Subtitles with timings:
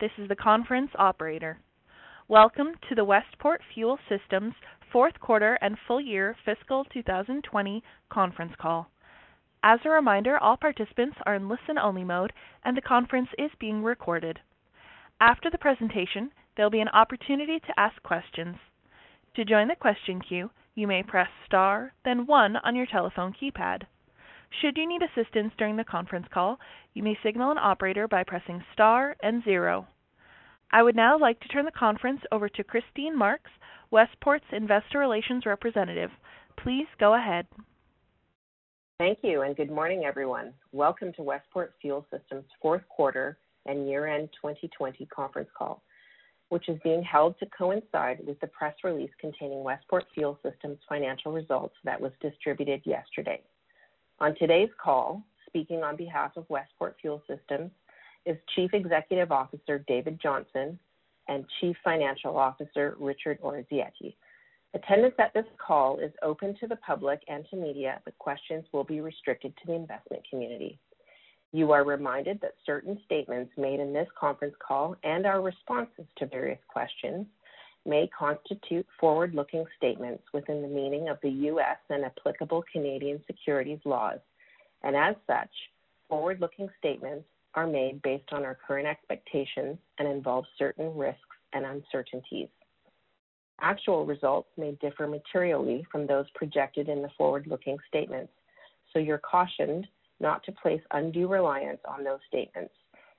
[0.00, 1.58] This is the conference operator.
[2.28, 4.54] Welcome to the Westport Fuel Systems
[4.92, 8.92] fourth quarter and full year fiscal 2020 conference call.
[9.64, 12.32] As a reminder, all participants are in listen-only mode,
[12.64, 14.38] and the conference is being recorded.
[15.20, 18.54] After the presentation, there'll be an opportunity to ask questions.
[19.34, 23.82] To join the question queue, you may press star, then one on your telephone keypad.
[24.50, 26.58] Should you need assistance during the conference call,
[26.94, 29.86] you may signal an operator by pressing star and zero.
[30.72, 33.50] I would now like to turn the conference over to Christine Marks,
[33.90, 36.10] Westport's Investor Relations representative.
[36.62, 37.46] Please go ahead.
[38.98, 40.52] Thank you, and good morning, everyone.
[40.72, 45.82] Welcome to Westport Fuel Systems fourth quarter and year-end 2020 conference call,
[46.48, 51.32] which is being held to coincide with the press release containing Westport Fuel Systems financial
[51.32, 53.40] results that was distributed yesterday.
[54.20, 57.70] On today's call, speaking on behalf of Westport Fuel Systems
[58.26, 60.76] is Chief Executive Officer David Johnson
[61.28, 64.16] and Chief Financial Officer Richard Orazietti.
[64.74, 68.82] Attendance at this call is open to the public and to media, but questions will
[68.82, 70.80] be restricted to the investment community.
[71.52, 76.26] You are reminded that certain statements made in this conference call and our responses to
[76.26, 77.24] various questions
[77.88, 81.78] may constitute forward-looking statements within the meaning of the U.S.
[81.88, 84.18] and applicable Canadian securities laws,
[84.82, 85.50] and as such,
[86.08, 91.20] forward-looking statements are made based on our current expectations and involve certain risks
[91.54, 92.48] and uncertainties.
[93.60, 98.32] Actual results may differ materially from those projected in the forward-looking statements,
[98.92, 99.86] so you're cautioned
[100.20, 102.72] not to place undue reliance on those statements.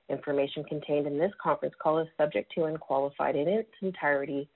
[0.08, 4.48] Information contained in this conference call is subject to and qualified in its entirety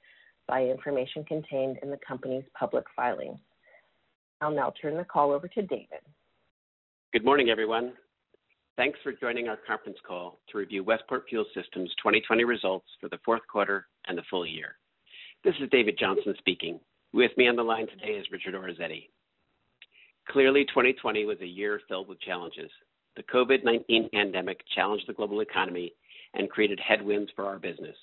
[0.47, 3.38] by information contained in the company's public filings.
[4.41, 6.00] I'll now turn the call over to David.
[7.12, 7.93] Good morning, everyone.
[8.77, 13.21] Thanks for joining our conference call to review Westport Fuel Systems 2020 results for the
[13.25, 14.77] fourth quarter and the full year.
[15.44, 16.81] This is David Johnson speaking.
[17.12, 19.09] With me on the line today is Richard Orazietti.
[20.28, 22.71] Clearly, 2020 was a year filled with challenges.
[23.16, 25.93] The COVID-19 pandemic challenged the global economy
[26.34, 27.97] and created headwinds for our business.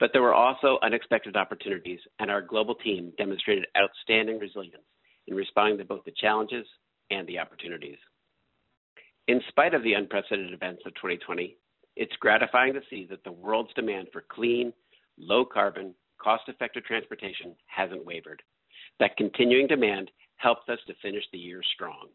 [0.00, 4.84] But there were also unexpected opportunities, and our global team demonstrated outstanding resilience
[5.26, 6.66] in responding to both the challenges
[7.10, 7.98] and the opportunities.
[9.28, 11.56] In spite of the unprecedented events of 2020,
[11.96, 14.72] it's gratifying to see that the world's demand for clean,
[15.16, 18.42] low carbon, cost effective transportation hasn't wavered.
[18.98, 22.08] That continuing demand helped us to finish the year strong.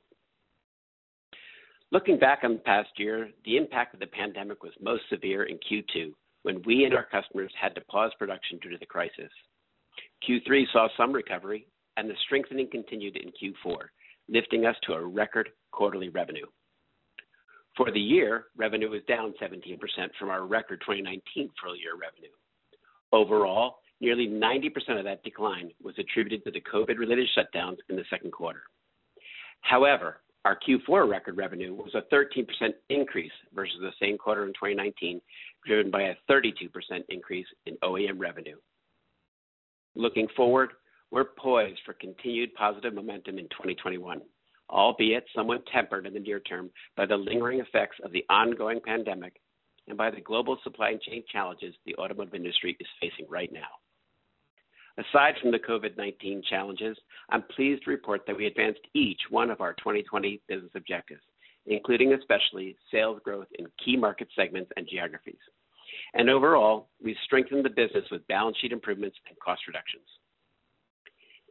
[1.91, 5.57] Looking back on the past year, the impact of the pandemic was most severe in
[5.57, 6.13] Q2
[6.43, 9.31] when we and our customers had to pause production due to the crisis.
[10.27, 11.67] Q3 saw some recovery,
[11.97, 13.77] and the strengthening continued in Q4,
[14.29, 16.45] lifting us to a record quarterly revenue.
[17.75, 19.79] For the year, revenue was down 17%
[20.17, 22.33] from our record 2019 full year revenue.
[23.11, 28.31] Overall, nearly 90% of that decline was attributed to the COVID-related shutdowns in the second
[28.31, 28.63] quarter.
[29.61, 32.45] However, our Q4 record revenue was a 13%
[32.89, 35.21] increase versus the same quarter in 2019,
[35.65, 36.69] driven by a 32%
[37.09, 38.55] increase in OEM revenue.
[39.95, 40.71] Looking forward,
[41.11, 44.21] we're poised for continued positive momentum in 2021,
[44.69, 49.33] albeit somewhat tempered in the near term by the lingering effects of the ongoing pandemic
[49.87, 53.67] and by the global supply chain challenges the automotive industry is facing right now.
[54.99, 56.97] Aside from the COVID-19 challenges,
[57.29, 61.21] I'm pleased to report that we advanced each one of our 2020 business objectives,
[61.67, 65.39] including especially sales growth in key market segments and geographies.
[66.13, 70.03] And overall, we strengthened the business with balance sheet improvements and cost reductions.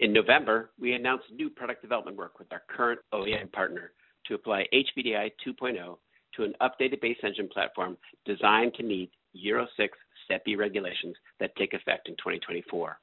[0.00, 3.92] In November, we announced new product development work with our current OEM partner
[4.26, 5.96] to apply HPDI 2.0
[6.36, 7.96] to an updated base engine platform
[8.26, 12.98] designed to meet Euro 6 Step B regulations that take effect in 2024.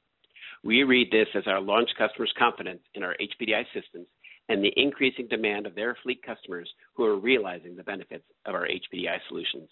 [0.66, 4.08] We read this as our launch customers' confidence in our HPDI systems
[4.48, 8.66] and the increasing demand of their fleet customers who are realizing the benefits of our
[8.66, 9.68] HPDI solutions.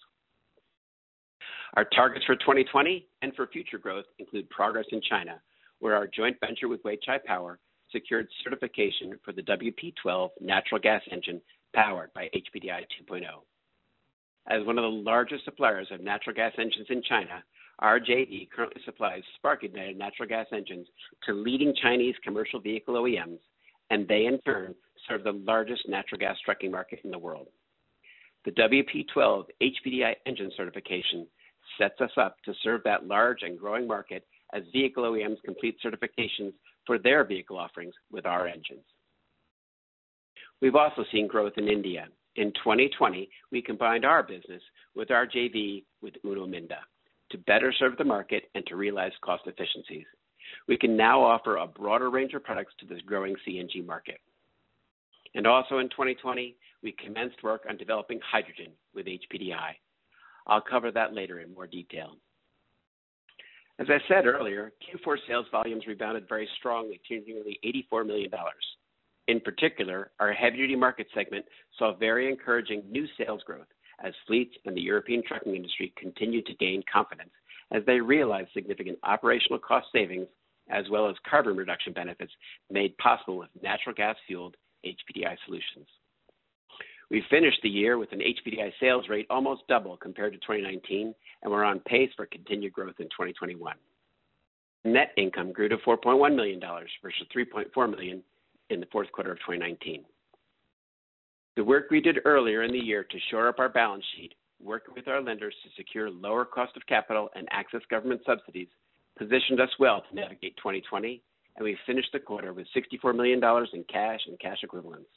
[1.76, 5.40] Our targets for 2020 and for future growth include progress in China,
[5.80, 7.58] where our joint venture with Weichai Power
[7.90, 11.40] secured certification for the WP12 natural gas engine
[11.74, 13.22] powered by HPDI 2.0.
[14.46, 17.42] As one of the largest suppliers of natural gas engines in China,
[17.82, 20.86] JV currently supplies spark-ignited natural gas engines
[21.24, 23.40] to leading Chinese commercial vehicle OEMs,
[23.90, 24.74] and they in turn
[25.08, 27.48] serve the largest natural gas trucking market in the world.
[28.44, 31.26] The WP12 HPDI engine certification
[31.78, 36.52] sets us up to serve that large and growing market as vehicle OEMs complete certifications
[36.86, 38.84] for their vehicle offerings with our engines.
[40.60, 42.06] We've also seen growth in India.
[42.36, 44.62] In 2020, we combined our business
[44.94, 46.78] with our JV with Uno Minda
[47.30, 50.06] to better serve the market and to realize cost efficiencies.
[50.68, 54.20] We can now offer a broader range of products to this growing CNG market.
[55.34, 59.72] And also in 2020, we commenced work on developing hydrogen with HPDI.
[60.46, 62.16] I'll cover that later in more detail.
[63.80, 67.58] As I said earlier, Q4 sales volumes rebounded very strongly to nearly
[67.92, 68.30] $84 million.
[69.26, 71.44] In particular, our heavy-duty market segment
[71.78, 73.66] saw very encouraging new sales growth
[74.02, 77.30] as fleets and the European trucking industry continued to gain confidence
[77.72, 80.26] as they realized significant operational cost savings
[80.70, 82.32] as well as carbon reduction benefits
[82.70, 85.86] made possible with natural gas-fueled HPDI solutions.
[87.10, 91.52] We finished the year with an HPDI sales rate almost double compared to 2019, and
[91.52, 93.74] we're on pace for continued growth in 2021.
[94.86, 98.22] Net income grew to $4.1 million versus 3.4 million
[98.70, 100.04] in the fourth quarter of 2019.
[101.56, 104.94] The work we did earlier in the year to shore up our balance sheet, working
[104.94, 108.68] with our lenders to secure lower cost of capital and access government subsidies,
[109.16, 111.22] positioned us well to navigate 2020,
[111.56, 113.40] and we finished the quarter with $64 million
[113.72, 115.10] in cash and cash equivalents.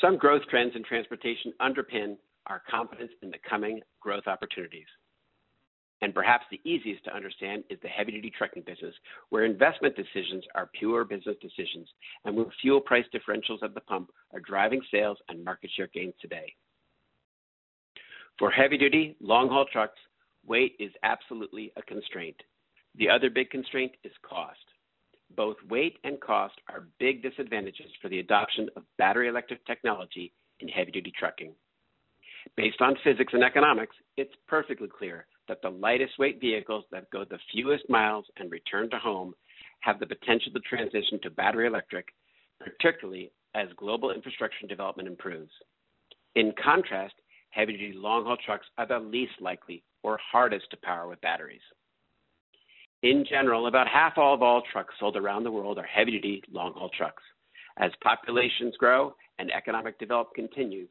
[0.00, 2.16] Some growth trends in transportation underpin
[2.46, 4.86] our confidence in the coming growth opportunities.
[6.04, 8.94] And perhaps the easiest to understand is the heavy-duty trucking business,
[9.30, 11.88] where investment decisions are pure business decisions,
[12.26, 16.12] and where fuel price differentials at the pump are driving sales and market share gains
[16.20, 16.54] today.
[18.38, 19.98] For heavy-duty, long-haul trucks,
[20.46, 22.36] weight is absolutely a constraint.
[22.96, 24.58] The other big constraint is cost.
[25.34, 30.68] Both weight and cost are big disadvantages for the adoption of battery electric technology in
[30.68, 31.54] heavy-duty trucking.
[32.58, 37.24] Based on physics and economics, it's perfectly clear that the lightest weight vehicles that go
[37.24, 39.34] the fewest miles and return to home
[39.80, 42.08] have the potential to transition to battery electric,
[42.60, 45.52] particularly as global infrastructure development improves.
[46.34, 47.14] In contrast,
[47.50, 51.60] heavy-duty long-haul trucks are the least likely or hardest to power with batteries.
[53.02, 57.22] In general, about half of all trucks sold around the world are heavy-duty long-haul trucks.
[57.76, 60.88] As populations grow and economic development continues,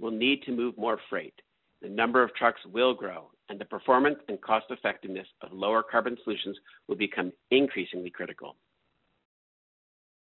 [0.00, 1.34] we'll need to move more freight.
[1.82, 6.16] The number of trucks will grow, and the performance and cost effectiveness of lower carbon
[6.24, 6.56] solutions
[6.88, 8.56] will become increasingly critical.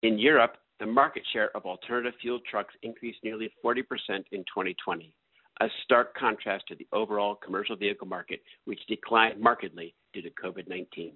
[0.03, 3.83] In Europe, the market share of alternative fuel trucks increased nearly 40%
[4.33, 5.15] in 2020,
[5.61, 10.67] a stark contrast to the overall commercial vehicle market, which declined markedly due to COVID
[10.67, 11.13] 19.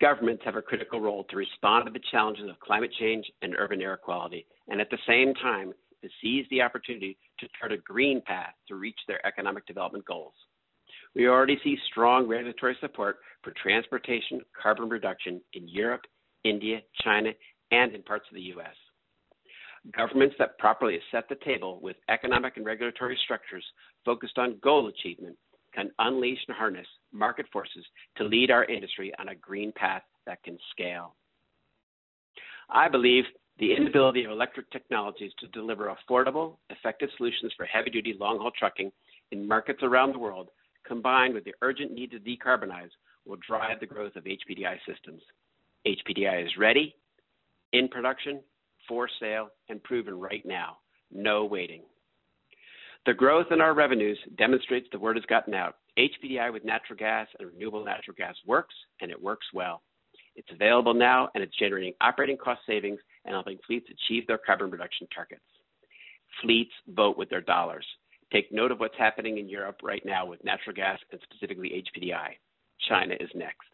[0.00, 3.80] Governments have a critical role to respond to the challenges of climate change and urban
[3.80, 5.72] air quality, and at the same time,
[6.02, 10.34] to seize the opportunity to chart a green path to reach their economic development goals.
[11.14, 16.02] We already see strong regulatory support for transportation carbon reduction in Europe,
[16.44, 17.30] India, China,
[17.70, 18.74] and in parts of the U.S.
[19.96, 23.64] Governments that properly set the table with economic and regulatory structures
[24.04, 25.36] focused on goal achievement
[25.74, 27.84] can unleash and harness market forces
[28.16, 31.14] to lead our industry on a green path that can scale.
[32.68, 33.24] I believe
[33.60, 38.50] the inability of electric technologies to deliver affordable, effective solutions for heavy duty long haul
[38.58, 38.90] trucking
[39.32, 40.48] in markets around the world,
[40.86, 42.88] combined with the urgent need to decarbonize,
[43.26, 45.20] will drive the growth of HPDI systems.
[45.86, 46.96] HPDI is ready,
[47.74, 48.40] in production,
[48.88, 50.78] for sale, and proven right now.
[51.12, 51.82] No waiting.
[53.04, 55.76] The growth in our revenues demonstrates the word has gotten out.
[55.98, 59.82] HPDI with natural gas and renewable natural gas works, and it works well.
[60.40, 64.70] It's available now, and it's generating operating cost savings and helping fleets achieve their carbon
[64.70, 65.44] reduction targets.
[66.40, 67.84] Fleets vote with their dollars.
[68.32, 72.28] Take note of what's happening in Europe right now with natural gas and specifically HPDI.
[72.88, 73.68] China is next.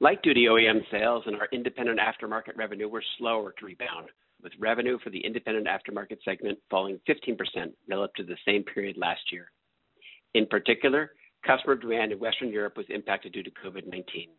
[0.00, 4.08] Light duty OEM sales and our independent aftermarket revenue were slower to rebound,
[4.42, 7.36] with revenue for the independent aftermarket segment falling 15%
[7.90, 9.50] relative to the same period last year.
[10.32, 11.10] In particular,
[11.46, 14.30] customer demand in Western Europe was impacted due to COVID 19.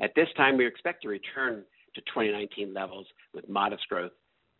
[0.00, 4.12] At this time, we expect to return to 2019 levels with modest growth,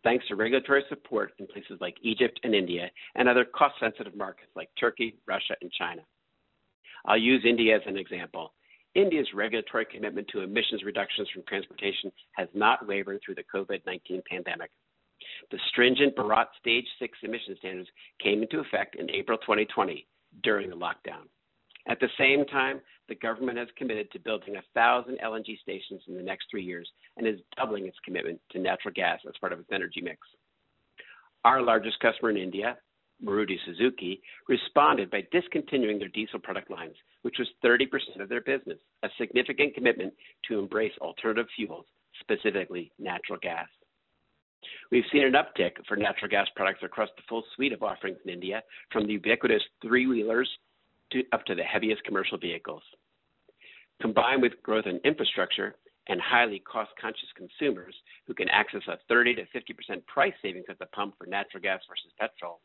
[0.03, 4.51] thanks to regulatory support in places like Egypt and India and other cost sensitive markets
[4.55, 6.01] like Turkey, Russia, and China.
[7.05, 8.53] I'll use India as an example.
[8.95, 14.23] India's regulatory commitment to emissions reductions from transportation has not wavered through the COVID 19
[14.29, 14.71] pandemic.
[15.51, 17.89] The stringent Bharat Stage 6 emission standards
[18.21, 20.07] came into effect in April 2020
[20.41, 21.27] during the lockdown.
[21.89, 26.23] At the same time, the government has committed to building 1,000 LNG stations in the
[26.23, 29.69] next three years and is doubling its commitment to natural gas as part of its
[29.71, 30.19] energy mix.
[31.45, 32.77] Our largest customer in India,
[33.23, 38.79] Maruti Suzuki, responded by discontinuing their diesel product lines, which was 30% of their business,
[39.03, 40.13] a significant commitment
[40.47, 41.85] to embrace alternative fuels,
[42.19, 43.67] specifically natural gas.
[44.91, 48.31] We've seen an uptick for natural gas products across the full suite of offerings in
[48.31, 50.49] India, from the ubiquitous three-wheelers
[51.11, 52.83] to up to the heaviest commercial vehicles.
[54.01, 55.75] Combined with growth in infrastructure
[56.07, 57.95] and highly cost-conscious consumers
[58.25, 61.81] who can access a 30 to 50% price savings at the pump for natural gas
[61.89, 62.61] versus petrol,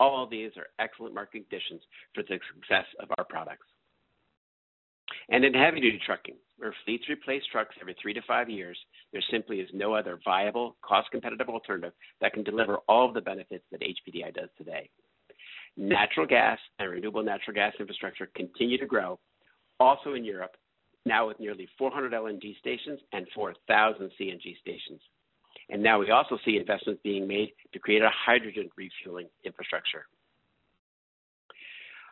[0.00, 1.80] all of these are excellent market conditions
[2.14, 3.66] for the success of our products.
[5.28, 8.78] And in heavy duty trucking, where fleets replace trucks every three to five years,
[9.12, 13.20] there simply is no other viable, cost competitive alternative that can deliver all of the
[13.20, 14.90] benefits that HPDI does today.
[15.76, 19.18] Natural gas and renewable natural gas infrastructure continue to grow,
[19.80, 20.56] also in Europe,
[21.04, 25.00] now with nearly 400 LNG stations and 4,000 CNG stations.
[25.68, 30.06] And now we also see investments being made to create a hydrogen refueling infrastructure.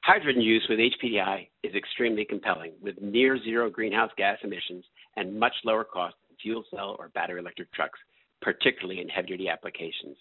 [0.02, 4.84] Hydrogen use with HPDI is extremely compelling, with near zero greenhouse gas emissions
[5.16, 8.00] and much lower cost than fuel cell or battery electric trucks,
[8.40, 10.16] particularly in heavy duty applications.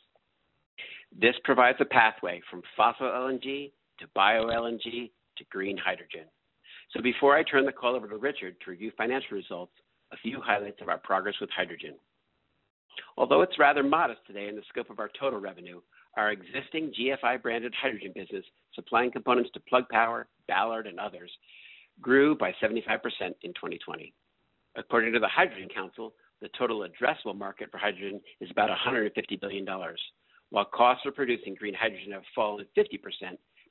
[1.19, 6.25] This provides a pathway from fossil LNG to bio LNG to green hydrogen.
[6.93, 9.73] So before I turn the call over to Richard to review financial results,
[10.11, 11.95] a few highlights of our progress with hydrogen.
[13.17, 15.81] Although it's rather modest today in the scope of our total revenue,
[16.17, 21.31] our existing GFI branded hydrogen business, supplying components to Plug Power, Ballard, and others,
[22.01, 22.75] grew by 75%
[23.43, 24.13] in 2020.
[24.75, 29.65] According to the Hydrogen Council, the total addressable market for hydrogen is about $150 billion,
[30.51, 32.91] while costs for producing green hydrogen have fallen 50%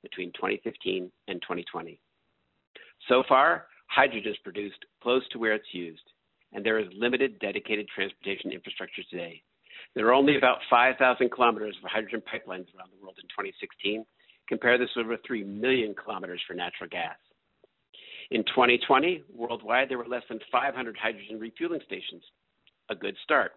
[0.02, 2.00] between 2015 and 2020.
[3.08, 6.02] So far, hydrogen is produced close to where it's used,
[6.52, 9.42] and there is limited dedicated transportation infrastructure today.
[9.94, 14.04] There are only about 5,000 kilometers of hydrogen pipelines around the world in 2016.
[14.48, 17.16] Compare this with over 3 million kilometers for natural gas.
[18.30, 22.22] In 2020, worldwide, there were less than 500 hydrogen refueling stations.
[22.88, 23.52] A good start.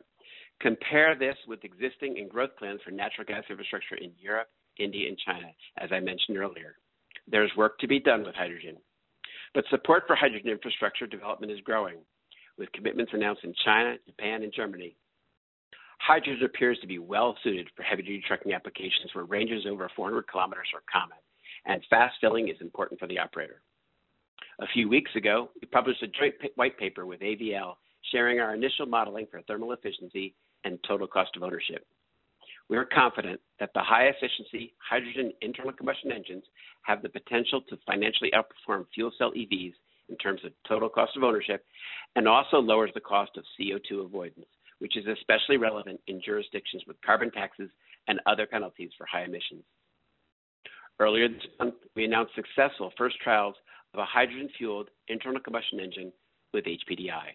[0.62, 5.18] Compare this with existing and growth plans for natural gas infrastructure in Europe, India, and
[5.18, 6.78] China, as I mentioned earlier.
[7.28, 8.78] There's work to be done with hydrogen.
[9.54, 11.98] But support for hydrogen infrastructure development is growing,
[12.58, 14.96] with commitments announced in China, Japan, and Germany
[16.06, 20.28] Hydrogen appears to be well suited for heavy duty trucking applications where ranges over 400
[20.28, 21.18] kilometers are common,
[21.66, 23.62] and fast filling is important for the operator.
[24.60, 27.76] A few weeks ago, we published a joint white paper with AVL
[28.12, 31.86] sharing our initial modeling for thermal efficiency and total cost of ownership.
[32.70, 36.44] We are confident that the high efficiency hydrogen internal combustion engines
[36.84, 39.74] have the potential to financially outperform fuel cell EVs
[40.10, 41.66] in terms of total cost of ownership
[42.16, 44.48] and also lowers the cost of CO2 avoidance
[44.84, 47.70] which is especially relevant in jurisdictions with carbon taxes
[48.10, 49.64] and other penalties for high emissions.
[51.00, 53.56] Earlier this month, we announced successful first trials
[53.94, 56.12] of a hydrogen fueled internal combustion engine
[56.54, 57.32] with HPDI.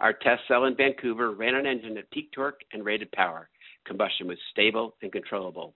[0.00, 3.48] Our test cell in Vancouver ran an engine at peak torque and rated power.
[3.86, 5.74] Combustion was stable and controllable.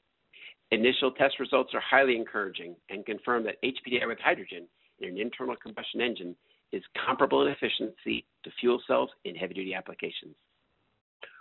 [0.71, 4.67] Initial test results are highly encouraging and confirm that HPDI with hydrogen
[5.01, 6.37] in an internal combustion engine
[6.73, 10.35] is comparable in efficiency to fuel cells in heavy duty applications.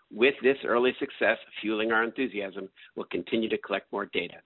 [0.10, 4.38] With this early success fueling our enthusiasm, we'll continue to collect more data.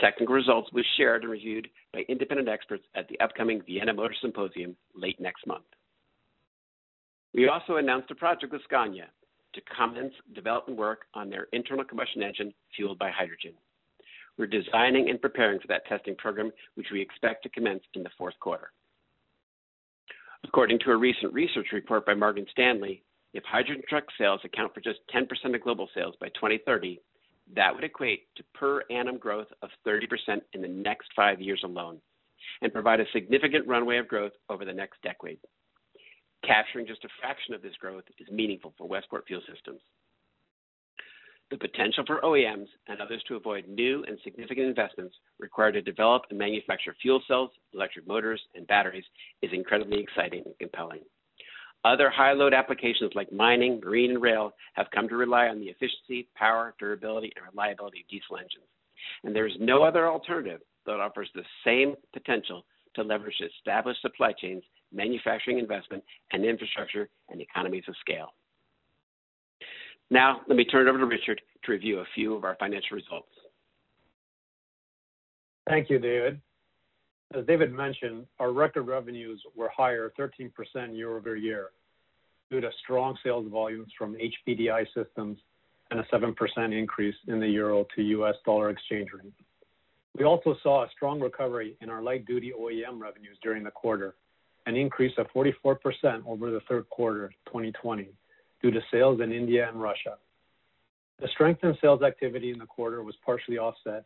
[0.00, 4.14] Technical results will be shared and reviewed by independent experts at the upcoming Vienna Motor
[4.20, 5.64] Symposium late next month.
[7.34, 9.08] We also announced a project with Scania
[9.54, 13.52] to commence development work on their internal combustion engine fueled by hydrogen.
[14.38, 18.10] We're designing and preparing for that testing program, which we expect to commence in the
[18.16, 18.72] fourth quarter.
[20.44, 23.02] According to a recent research report by Morgan Stanley,
[23.34, 27.00] if hydrogen truck sales account for just 10% of global sales by 2030,
[27.54, 32.00] that would equate to per annum growth of 30% in the next five years alone
[32.60, 35.38] and provide a significant runway of growth over the next decade.
[36.46, 39.80] Capturing just a fraction of this growth is meaningful for Westport Fuel Systems.
[41.50, 46.22] The potential for OEMs and others to avoid new and significant investments required to develop
[46.30, 49.04] and manufacture fuel cells, electric motors, and batteries
[49.42, 51.00] is incredibly exciting and compelling.
[51.84, 55.66] Other high load applications like mining, marine, and rail have come to rely on the
[55.66, 58.64] efficiency, power, durability, and reliability of diesel engines.
[59.24, 64.32] And there is no other alternative that offers the same potential to leverage established supply
[64.32, 68.34] chains, manufacturing investment, and infrastructure and economies of scale.
[70.10, 72.96] Now, let me turn it over to Richard to review a few of our financial
[72.96, 73.28] results.
[75.68, 76.40] Thank you, David.
[77.34, 80.50] As David mentioned, our record revenues were higher 13%
[80.94, 81.70] year-over-year
[82.50, 85.38] due to strong sales volumes from HPDI systems
[85.90, 86.34] and a 7%
[86.78, 89.32] increase in the euro to US dollar exchange rate.
[90.18, 94.14] We also saw a strong recovery in our light-duty OEM revenues during the quarter,
[94.66, 95.76] an increase of 44%
[96.26, 98.08] over the third quarter 2020
[98.62, 100.16] due to sales in India and Russia.
[101.20, 104.04] The strength in sales activity in the quarter was partially offset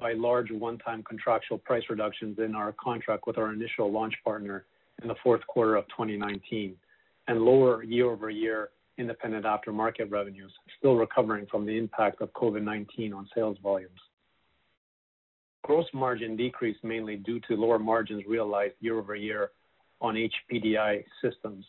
[0.00, 4.64] by large one-time contractual price reductions in our contract with our initial launch partner
[5.02, 6.74] in the fourth quarter of 2019
[7.28, 13.56] and lower year-over-year independent aftermarket revenues, still recovering from the impact of COVID-19 on sales
[13.62, 13.98] volumes.
[15.62, 19.50] Gross margin decreased mainly due to lower margins realized year-over-year
[20.04, 21.64] on HPDI systems,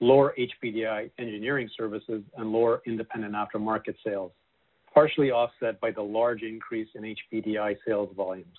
[0.00, 4.32] lower HPDI engineering services, and lower independent aftermarket sales,
[4.94, 8.56] partially offset by the large increase in HPDI sales volumes.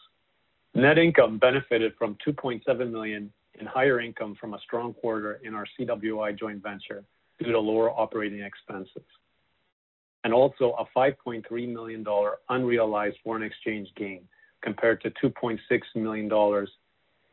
[0.75, 5.65] Net income benefited from 2.7 million in higher income from a strong quarter in our
[5.79, 7.03] CWI joint venture
[7.39, 9.01] due to lower operating expenses,
[10.23, 11.43] and also a 5.3
[11.73, 14.21] million dollar unrealized foreign exchange gain
[14.61, 15.57] compared to 2.6
[15.95, 16.69] million dollars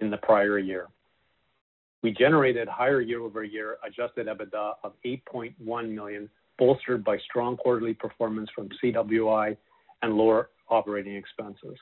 [0.01, 0.89] in the prior year.
[2.05, 8.69] We generated higher year-over-year adjusted EBITDA of 8.1 million, bolstered by strong quarterly performance from
[8.85, 9.57] CWI
[10.03, 11.79] and lower operating expenses.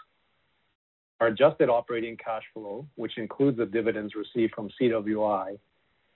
[1.21, 5.59] Our adjusted operating cash flow, which includes the dividends received from CWI,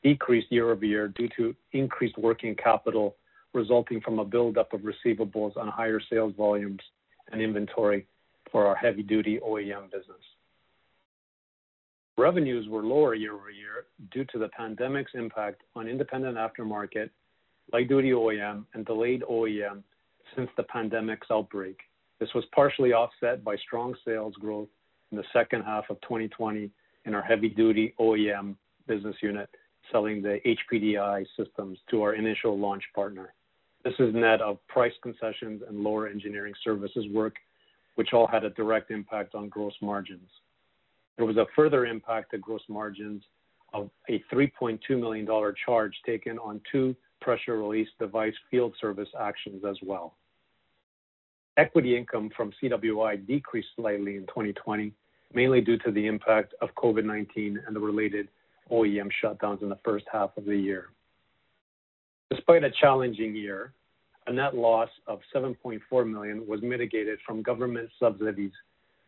[0.04, 3.16] decreased year-over-year due to increased working capital
[3.54, 6.80] resulting from a buildup of receivables on higher sales volumes
[7.32, 8.06] and inventory
[8.52, 10.22] for our heavy-duty OEM business.
[12.18, 17.10] Revenues were lower year-over-year due to the pandemic's impact on independent aftermarket,
[17.74, 19.82] light-duty OEM, and delayed OEM
[20.34, 21.78] since the pandemic's outbreak.
[22.18, 24.68] This was partially offset by strong sales growth
[25.10, 26.70] in the second half of 2020
[27.04, 28.54] in our heavy-duty OEM
[28.86, 29.50] business unit,
[29.92, 33.34] selling the HPDI systems to our initial launch partner.
[33.84, 37.36] This is net of price concessions and lower engineering services work,
[37.96, 40.30] which all had a direct impact on gross margins.
[41.16, 43.22] There was a further impact to gross margins
[43.72, 49.64] of a 3.2 million dollar charge taken on two pressure release device field service actions
[49.68, 50.14] as well.
[51.56, 54.92] Equity income from CWI decreased slightly in 2020,
[55.32, 58.28] mainly due to the impact of COVID-19 and the related
[58.70, 60.90] OEM shutdowns in the first half of the year.
[62.30, 63.72] Despite a challenging year,
[64.26, 68.52] a net loss of 7.4 million was mitigated from government subsidies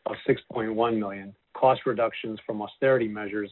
[0.06, 3.50] of 6.1 million, cost reductions from austerity measures,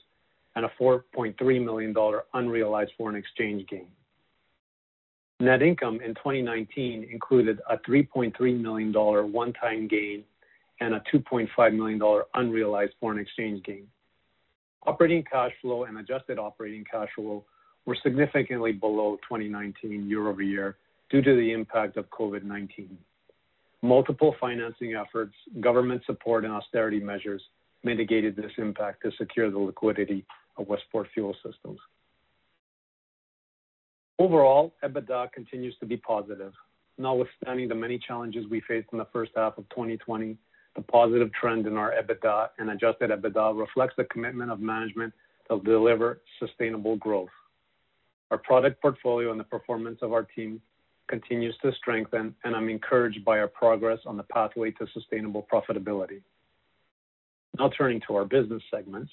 [0.55, 3.89] and a 4.3 million dollar unrealized foreign exchange gain.
[5.41, 10.23] Net income in 2019 included a 3.3 million dollar one-time gain
[10.81, 13.87] and a 2.5 million dollar unrealized foreign exchange gain.
[14.87, 17.45] Operating cash flow and adjusted operating cash flow
[17.87, 20.77] were significantly below 2019 year-over-year
[21.11, 22.89] due to the impact of COVID-19.
[23.83, 27.43] Multiple financing efforts, government support, and austerity measures
[27.85, 30.25] mitigated this impact to secure the liquidity
[30.57, 31.79] of Westport Fuel Systems.
[34.19, 36.53] Overall, EBITDA continues to be positive.
[36.99, 40.37] Notwithstanding the many challenges we faced in the first half of 2020,
[40.75, 45.13] the positive trend in our EBITDA and adjusted EBITDA reflects the commitment of management
[45.51, 47.29] to deliver sustainable growth.
[48.31, 50.61] Our product portfolio and the performance of our team
[51.09, 56.23] continues to strengthen, and I'm encouraged by our progress on the pathway to sustainable profitability.
[57.59, 59.11] Now turning to our business segments.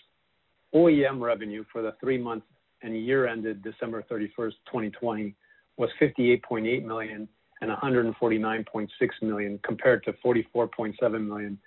[0.74, 2.46] OEM revenue for the three months
[2.82, 5.36] and year ended December 31st, 2020,
[5.78, 7.28] was 58.8 million
[7.62, 8.89] and 149.6
[9.22, 11.58] million, compared to 44.7 million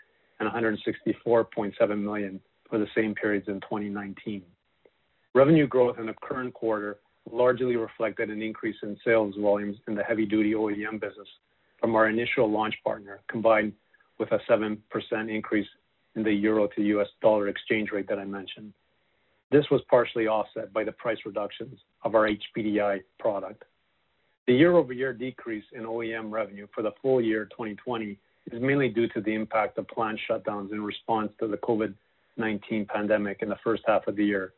[0.41, 4.43] and 164.7 million for the same periods in 2019.
[5.35, 6.99] Revenue growth in the current quarter
[7.31, 11.29] largely reflected an increase in sales volumes in the heavy-duty OEM business
[11.81, 13.73] from our initial launch partner, combined
[14.19, 14.79] with a 7%
[15.29, 15.67] increase
[16.17, 18.73] in the euro to US dollar exchange rate that I mentioned.
[19.53, 23.65] This was partially offset by the price reductions of our HPDI product.
[24.47, 28.19] The year-over-year decrease in OEM revenue for the full year 2020
[28.53, 33.39] is mainly due to the impact of plant shutdowns in response to the COVID-19 pandemic
[33.43, 34.53] in the first half of the year,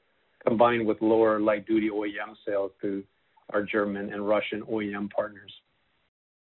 [0.46, 3.02] combined with lower light-duty OEM sales to
[3.50, 5.52] our German and Russian OEM partners.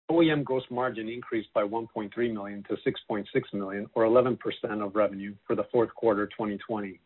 [0.09, 4.37] OEM gross margin increased by 1.3 million to 6.6 million, or 11%
[4.83, 6.99] of revenue for the fourth quarter 2020,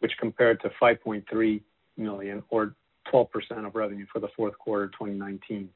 [0.00, 1.60] which compared to 5.3
[1.96, 2.74] million or
[3.12, 3.28] 12%
[3.66, 5.68] of revenue for the fourth quarter 2019.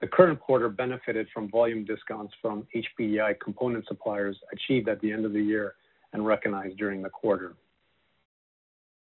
[0.00, 5.24] The current quarter benefited from volume discounts from HPDI component suppliers achieved at the end
[5.24, 5.74] of the year
[6.12, 7.54] and recognized during the quarter.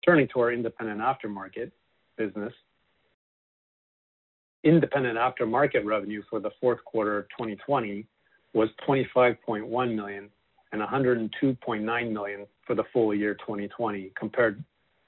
[0.06, 1.72] Turning to our independent aftermarket
[2.18, 2.54] business.
[4.64, 8.06] Independent aftermarket revenue for the fourth quarter of 2020
[8.54, 10.30] was 25.1 million
[10.72, 14.64] and 102.9 million for the full year 2020, compared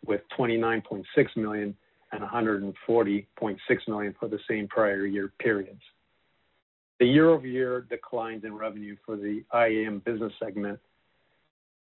[0.06, 1.04] with 29.6
[1.38, 1.76] million
[2.12, 5.82] and 140.6 million for the same prior year periods.
[7.00, 10.80] The year-over-year declines in revenue for the IAM business segment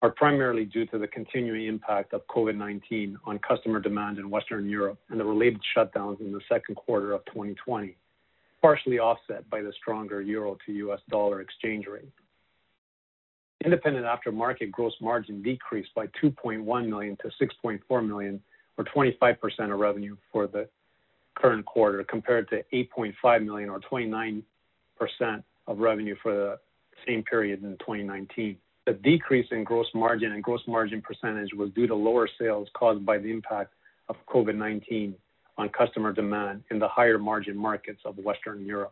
[0.02, 5.00] are primarily due to the continuing impact of COVID-19 on customer demand in Western Europe
[5.10, 7.96] and the related shutdowns in the second quarter of 2020,
[8.62, 12.10] partially offset by the stronger euro to US dollar exchange rate.
[13.64, 18.42] Independent aftermarket gross margin decreased by 2.1 million to 6.4 million,
[18.78, 19.38] or 25%
[19.72, 20.68] of revenue for the
[21.36, 24.42] current quarter, compared to 8.5 million or 29%
[25.68, 26.60] of revenue for the
[27.06, 28.58] same period in 2019.
[28.92, 33.06] The decrease in gross margin and gross margin percentage was due to lower sales caused
[33.06, 33.74] by the impact
[34.10, 35.14] of COVID-19
[35.58, 38.92] on customer demand in the higher margin markets of Western Europe.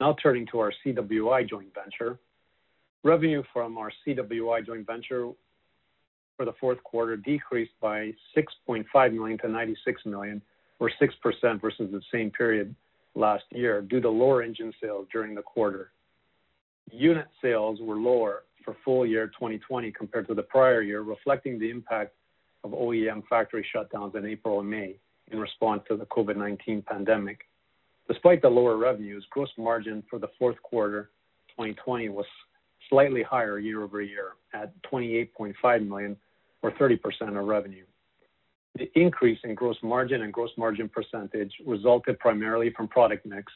[0.00, 2.18] Now turning to our CWI joint venture.
[3.04, 5.28] Revenue from our CWI joint venture
[6.38, 10.40] for the fourth quarter decreased by 6.5 million to 96 million,
[10.78, 12.74] or 6% versus the same period
[13.14, 15.90] last year, due to lower engine sales during the quarter.
[16.92, 21.70] Unit sales were lower for full year 2020 compared to the prior year, reflecting the
[21.70, 22.12] impact
[22.64, 24.96] of OEM factory shutdowns in April and May
[25.30, 27.40] in response to the COVID-19 pandemic.
[28.08, 31.10] Despite the lower revenues, gross margin for the fourth quarter
[31.50, 32.26] 2020 was
[32.88, 36.16] slightly higher year-over-year at 28.5 million,
[36.62, 36.98] or 30%
[37.38, 37.84] of revenue.
[38.76, 43.52] The increase in gross margin and gross margin percentage resulted primarily from product mix,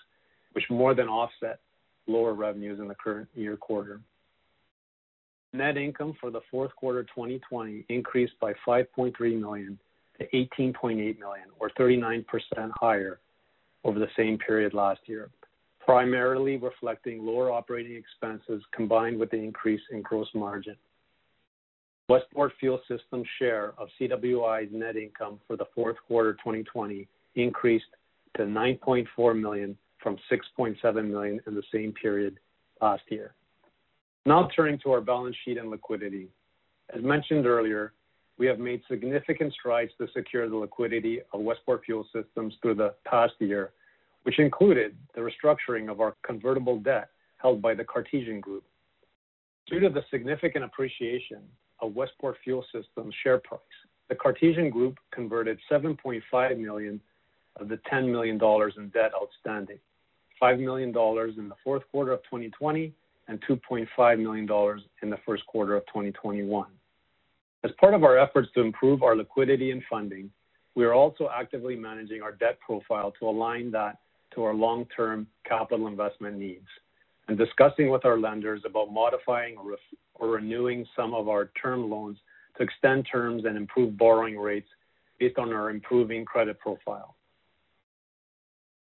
[0.53, 1.61] which more than offset
[2.07, 4.01] lower revenues in the current year quarter.
[5.53, 9.79] Net income for the fourth quarter 2020 increased by 5.3 million
[10.19, 12.25] to 18.8 million, or 39%
[12.75, 13.21] higher
[13.85, 15.31] over the same period last year,
[15.85, 20.77] primarily reflecting lower operating expenses combined with the increase in gross margin.
[22.09, 27.85] Westport Fuel Systems share of CWI's net income for the fourth quarter 2020 increased
[28.37, 32.39] to 9.4 million from 6.7 million in the same period
[32.81, 33.35] last year.
[34.27, 36.29] Now turning to our balance sheet and liquidity.
[36.95, 37.93] As mentioned earlier,
[38.39, 42.95] we have made significant strides to secure the liquidity of Westport Fuel Systems through the
[43.05, 43.73] past year,
[44.23, 48.65] which included the restructuring of our convertible debt held by the Cartesian Group.
[49.69, 51.43] Due to the significant appreciation
[51.81, 53.61] of Westport Fuel Systems share price,
[54.09, 57.01] the Cartesian Group converted 7.5 million
[57.57, 59.79] of the 10 million dollars in debt outstanding,
[60.43, 62.93] 5 million dollars in the fourth quarter of 2020
[63.29, 66.67] and 2.5 million dollars in the first quarter of 2021.
[67.63, 70.33] As part of our efforts to improve our liquidity and funding,
[70.75, 73.99] we are also actively managing our debt profile to align that
[74.35, 76.67] to our long-term capital investment needs
[77.29, 79.55] and discussing with our lenders about modifying
[80.17, 82.19] or renewing some of our term loans
[82.57, 84.69] to extend terms and improve borrowing rates
[85.21, 87.15] based on our improving credit profile.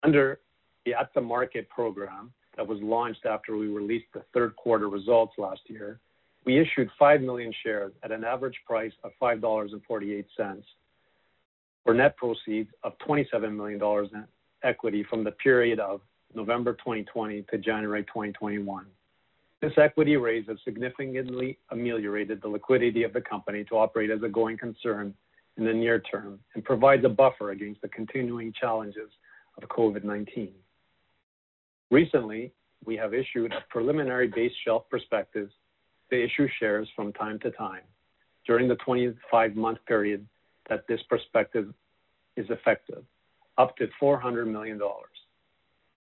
[0.02, 0.38] Under
[0.84, 6.00] the at-the-market program that was launched after we released the third quarter results last year,
[6.44, 10.64] we issued 5 million shares at an average price of 5.48 dollars
[11.84, 14.24] for net proceeds of 27 million dollars in
[14.62, 16.00] equity from the period of
[16.34, 18.86] November 2020 to January 2021.
[19.60, 24.28] This equity raise has significantly ameliorated the liquidity of the company to operate as a
[24.28, 25.14] going concern
[25.56, 29.10] in the near term and provides a buffer against the continuing challenges
[29.56, 30.50] of COVID-19.
[31.94, 32.50] Recently,
[32.84, 35.48] we have issued a preliminary base shelf prospectus
[36.10, 37.82] to issue shares from time to time
[38.48, 40.26] during the 25-month period
[40.68, 41.66] that this prospectus
[42.36, 43.04] is effective,
[43.58, 45.14] up to 400 million dollars.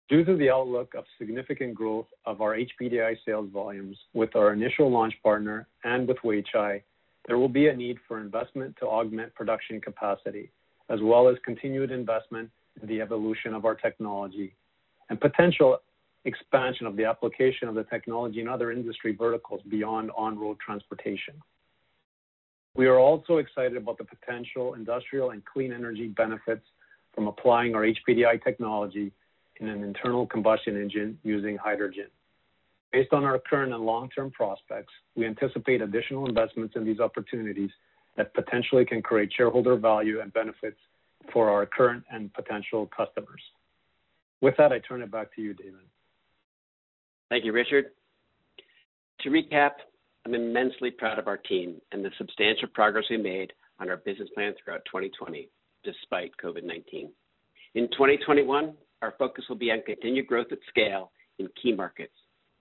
[0.08, 4.92] Due to the outlook of significant growth of our HPDI sales volumes with our initial
[4.92, 6.84] launch partner and with Weichai,
[7.26, 10.52] there will be a need for investment to augment production capacity,
[10.90, 14.54] as well as continued investment in the evolution of our technology
[15.12, 15.78] and potential
[16.24, 21.34] expansion of the application of the technology in other industry verticals beyond on-road transportation.
[22.76, 26.64] We are also excited about the potential industrial and clean energy benefits
[27.14, 29.12] from applying our HPDI technology
[29.58, 32.08] in an internal combustion engine using hydrogen.
[32.94, 37.70] Based on our current and long-term prospects, we anticipate additional investments in these opportunities
[38.16, 40.80] that potentially can create shareholder value and benefits
[41.34, 43.42] for our current and potential customers.
[44.42, 45.76] With that, I turn it back to you, David.
[47.30, 47.92] Thank you, Richard.
[49.22, 49.72] To recap,
[50.26, 54.30] I'm immensely proud of our team and the substantial progress we made on our business
[54.34, 55.48] plan throughout 2020,
[55.84, 57.10] despite COVID-19.
[57.76, 62.14] In 2021, our focus will be on continued growth at scale in key markets.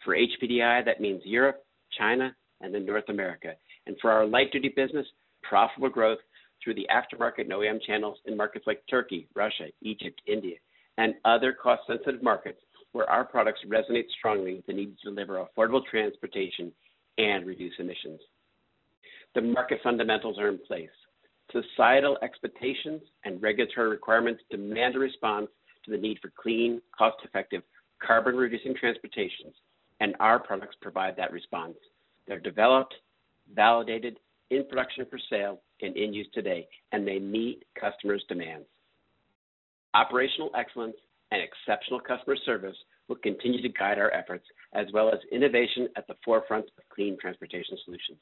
[0.04, 1.64] For HPDI, that means Europe,
[1.98, 3.52] China, and then North America.
[3.86, 5.06] And for our light-duty business,
[5.42, 6.18] profitable growth
[6.62, 10.56] through the aftermarket and OEM channels in markets like Turkey, Russia, Egypt, India,
[11.00, 12.60] and other cost-sensitive markets
[12.92, 16.70] where our products resonate strongly with the need to deliver affordable transportation
[17.16, 18.20] and reduce emissions.
[19.34, 20.90] The market fundamentals are in place.
[21.52, 25.48] Societal expectations and regulatory requirements demand a response
[25.84, 27.62] to the need for clean, cost-effective,
[28.06, 29.54] carbon-reducing transportations,
[30.00, 31.76] and our products provide that response.
[32.28, 32.94] They're developed,
[33.54, 34.18] validated,
[34.50, 38.66] in production for sale, and in use today, and they meet customers' demands.
[39.94, 40.96] Operational excellence
[41.30, 42.76] and exceptional customer service
[43.08, 47.16] will continue to guide our efforts, as well as innovation at the forefront of clean
[47.20, 48.18] transportation solutions.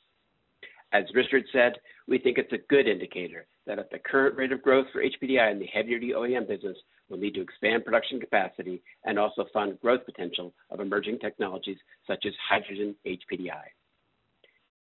[0.92, 1.74] As Richard said,
[2.06, 5.50] we think it's a good indicator that at the current rate of growth for HPDI
[5.50, 6.76] and the heavy-duty OEM business
[7.08, 12.24] we'll need to expand production capacity and also fund growth potential of emerging technologies such
[12.26, 13.64] as hydrogen HPDI.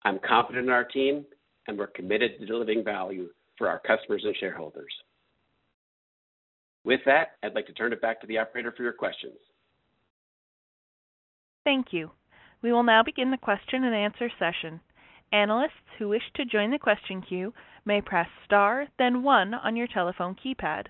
[0.04, 1.26] I'm confident in our team,
[1.68, 4.94] and we're committed to delivering value for our customers and shareholders.
[6.88, 9.36] With that, I'd like to turn it back to the operator for your questions.
[11.66, 12.12] Thank you.
[12.62, 14.80] We will now begin the question and answer session.
[15.34, 19.88] Analysts who wish to join the question queue may press star, then one on your
[19.88, 20.86] telephone keypad.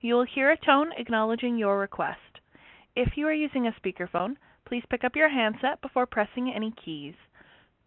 [0.00, 2.40] You will hear a tone acknowledging your request.
[2.96, 4.34] If you are using a speakerphone,
[4.66, 7.14] please pick up your handset before pressing any keys.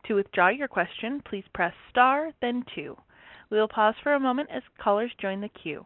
[0.06, 2.96] To withdraw your question, please press star, then two.
[3.50, 5.86] We will pause for a moment as callers join the queue.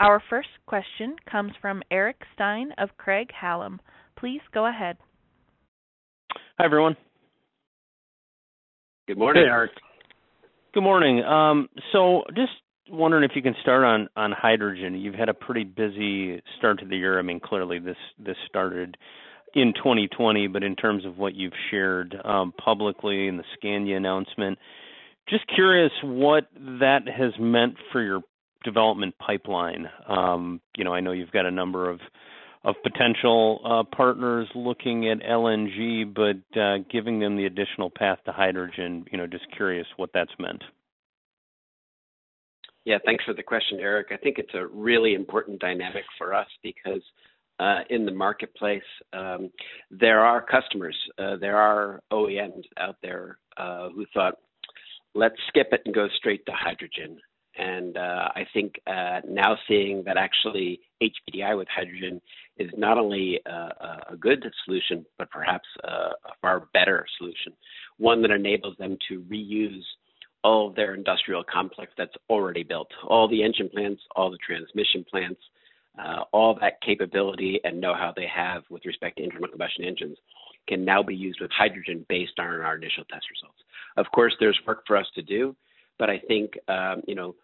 [0.00, 3.80] Our first question comes from Eric Stine of Craig Hallum.
[4.16, 4.96] Please go ahead.
[6.58, 6.96] Hi, everyone.
[9.08, 9.72] Good morning, Hey, Eric.
[10.72, 11.24] Good morning.
[11.24, 12.52] Um, so just
[12.90, 14.94] wondering if you can start on on hydrogen.
[14.94, 17.18] You've had a pretty busy start to the year.
[17.18, 18.96] I mean, clearly this this started
[19.54, 24.58] in 2020, but in terms of what you've shared um, publicly in the Scania announcement,
[25.28, 28.20] just curious what that has meant for your
[28.64, 29.88] development pipeline.
[30.08, 32.00] Um, you know, I know you've got a number of
[32.64, 38.32] of potential uh, partners looking at LNG, but uh, giving them the additional path to
[38.32, 39.04] hydrogen.
[39.12, 40.62] You know, just curious what that's meant.
[42.84, 44.08] Yeah, thanks for the question, Eric.
[44.10, 47.02] I think it's a really important dynamic for us because
[47.60, 49.50] uh, in the marketplace, um,
[49.90, 54.34] there are customers, there are OEMs out there who thought,
[55.14, 57.18] let's skip it and go straight to hydrogen.
[57.58, 62.20] And uh, I think uh, now seeing that actually HPDI with hydrogen
[62.56, 67.52] is not only a, a good solution, but perhaps a, a, far better solution,
[67.98, 69.82] one that enables them to reuse
[70.44, 75.04] all of their industrial complex that's already built, all the engine plants, all the transmission
[75.10, 75.40] plants,
[75.98, 80.16] uh, all that capability and know-how they have with respect to internal combustion engines
[80.68, 83.58] can now be used with hydrogen based on our initial test results.
[83.96, 85.56] Of course, there's work for us to do,
[85.98, 87.34] but I think um, you know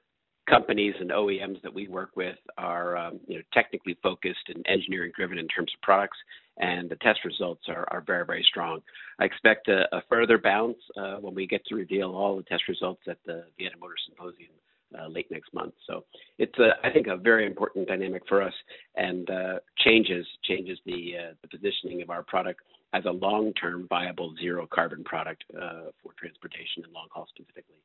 [0.49, 5.13] companies and OEMs that we work with are um, you know technically focused and engineering
[5.17, 6.19] driven in terms of products,
[6.59, 8.81] and the test results are, are very very strong.
[9.19, 12.65] I expect a, a further bounce uh, when we get to reveal all the test
[12.69, 14.53] results at the Vienna Motor Symposium
[14.99, 15.75] uh, late next month.
[15.87, 16.05] So
[16.39, 18.55] it's a, I think a very important dynamic for us
[18.97, 22.61] and uh, changes changes the uh, the positioning of our product
[22.93, 27.77] as a long term viable zero carbon product uh, for transportation and long haul specifically.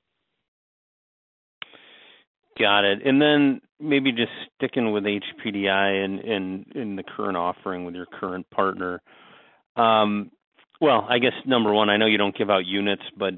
[2.59, 2.99] Got it.
[3.05, 8.49] And then maybe just sticking with HPDI and in the current offering with your current
[8.49, 9.01] partner.
[9.77, 10.31] Um,
[10.81, 13.33] well, I guess number one, I know you don't give out units, but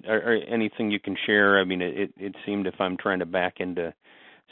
[0.48, 1.60] anything you can share?
[1.60, 3.94] I mean, it seemed if I'm trying to back into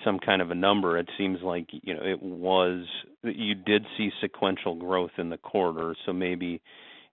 [0.03, 2.85] some kind of a number, it seems like you know it was
[3.23, 5.95] you did see sequential growth in the quarter.
[6.05, 6.61] So maybe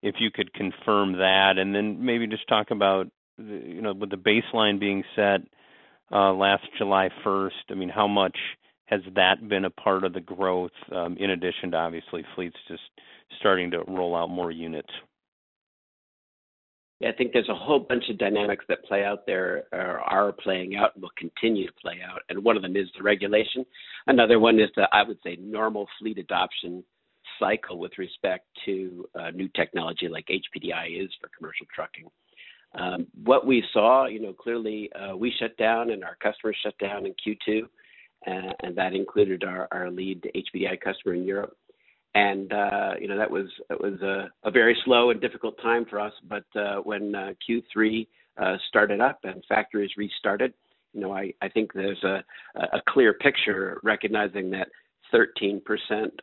[0.03, 4.17] if you could confirm that, and then maybe just talk about you know with the
[4.17, 5.41] baseline being set
[6.11, 7.51] last July 1st.
[7.71, 8.37] I mean, how much
[8.87, 12.83] has that been a part of the growth, um, in addition to obviously fleets just
[13.41, 14.91] starting to roll out more units?
[17.01, 20.33] Yeah, I think there's a whole bunch of dynamics that play out there or are
[20.33, 22.23] playing out and will continue to play out.
[22.31, 23.67] And one of them is the regulation.
[24.07, 26.83] Another one is the, I would say, normal fleet adoption
[27.39, 32.09] cycle with respect to uh, new technology like HPDI is for commercial trucking.
[32.79, 36.77] Um, what we saw, you know, clearly uh, we shut down and our customers shut
[36.79, 37.63] down in Q2,
[38.27, 41.57] uh, and that included our, our lead HPDI customer in Europe.
[42.15, 45.85] And uh, you know that was it was a, a, very slow and difficult time
[45.85, 46.15] for us.
[46.27, 48.07] But uh, when uh, Q3
[48.39, 50.55] uh, started up and factories restarted,
[50.95, 54.69] you know I, I think there's a, a clear picture recognizing that
[55.13, 55.61] 13%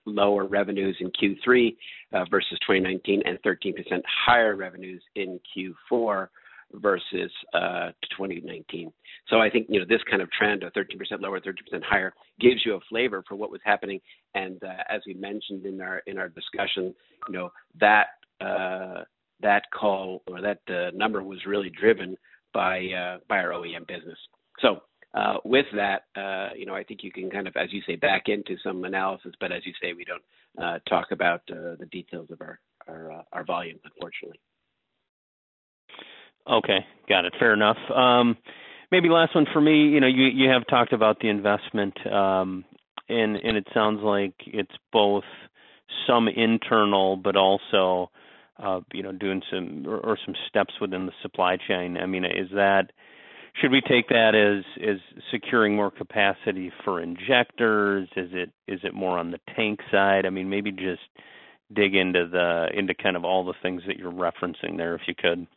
[0.06, 1.76] lower revenues in Q3
[2.14, 6.28] uh, versus 2019 and 13% higher revenues in Q4
[6.76, 8.92] versus uh, 2019.
[9.30, 10.86] So I think you know this kind of trend of 13%
[11.20, 14.00] lower, 13% higher gives you a flavor for what was happening.
[14.36, 16.94] And uh, as we mentioned in our in our discussion,
[17.28, 18.08] you know that
[18.42, 19.04] uh,
[19.42, 22.18] that call or that uh, number was really driven
[22.54, 24.18] by uh, by our OEM business.
[24.60, 24.82] So
[25.14, 27.96] uh, with that, uh, you know, I think you can kind of, as you say,
[27.96, 29.34] back into some analysis.
[29.40, 30.24] But as you say, we don't
[30.64, 34.40] uh, talk about the details of our our, our volumes, unfortunately.
[36.50, 37.34] Okay, got it.
[37.40, 37.78] Fair enough.
[37.94, 38.38] Um,
[38.92, 39.88] maybe last one for me.
[39.88, 42.66] You know, you you have talked about the investment, um,
[43.10, 45.24] and and it sounds like it's both
[46.08, 48.10] some internal, but also,
[48.62, 51.98] uh, you know, doing some or, or some steps within the supply chain.
[51.98, 52.92] I mean, is that
[53.62, 54.98] should we take that as as
[55.32, 58.10] securing more capacity for injectors?
[58.16, 60.26] Is it is it more on the tank side?
[60.26, 61.02] I mean, maybe just
[61.74, 65.16] dig into the into kind of all the things that you're referencing there, if you
[65.16, 65.48] could.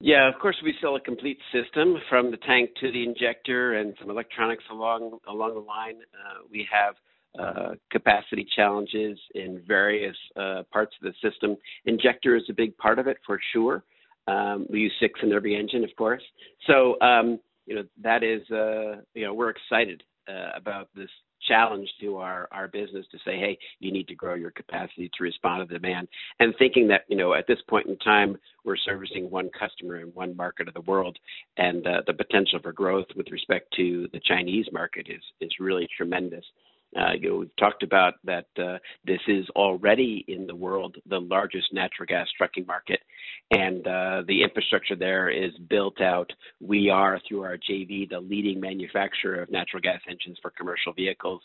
[0.00, 3.94] Yeah, of course we sell a complete system from the tank to the injector and
[4.00, 5.96] some electronics along along the line.
[6.14, 6.94] Uh, we have
[7.38, 11.56] uh, capacity challenges in various uh, parts of the system.
[11.84, 13.82] Injector is a big part of it for sure.
[14.28, 16.22] Um, we use six in every engine, of course.
[16.66, 21.10] So um, you know that is uh, you know we're excited uh, about this
[21.48, 25.24] challenge to our our business to say, hey, you need to grow your capacity to
[25.24, 26.08] respond to demand,
[26.40, 30.08] and thinking that you know at this point in time we're servicing one customer in
[30.08, 31.18] one market of the world,
[31.56, 35.88] and uh, the potential for growth with respect to the Chinese market is is really
[35.96, 36.44] tremendous.
[36.96, 41.20] Uh, you know, we've talked about that uh, this is already in the world the
[41.20, 43.00] largest natural gas trucking market,
[43.50, 46.30] and uh, the infrastructure there is built out.
[46.60, 51.42] We are, through our JV, the leading manufacturer of natural gas engines for commercial vehicles,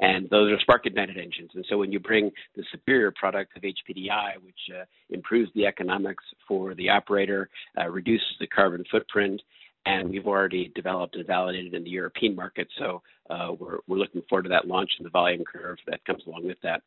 [0.00, 1.50] and those are spark ignited engines.
[1.54, 6.24] And so when you bring the superior product of HPDI, which uh, improves the economics
[6.48, 9.42] for the operator, uh, reduces the carbon footprint,
[9.86, 12.68] and we've already developed and validated in the European market.
[12.78, 16.22] So uh, we're, we're looking forward to that launch and the volume curve that comes
[16.26, 16.82] along with that.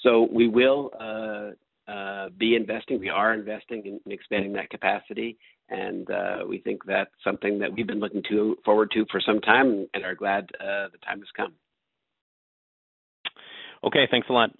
[0.00, 2.98] So we will uh, uh, be investing.
[2.98, 7.72] We are investing in, in expanding that capacity, and uh, we think that's something that
[7.72, 11.18] we've been looking to forward to for some time, and are glad uh, the time
[11.18, 11.52] has come.
[13.84, 14.50] Okay, thanks a lot.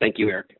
[0.00, 0.57] Thank you, Eric.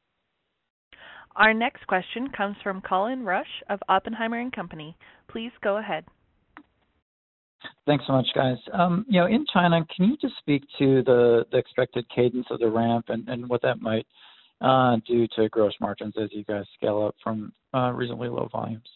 [1.38, 4.96] Our next question comes from Colin Rusch of Oppenheimer and Company.
[5.29, 6.05] Please go ahead.
[7.87, 8.57] Thanks so much, guys.
[8.72, 12.59] Um, you know, in China, can you just speak to the, the expected cadence of
[12.59, 14.07] the ramp and, and what that might
[14.61, 18.88] uh, do to gross margins as you guys scale up from uh, reasonably low volumes?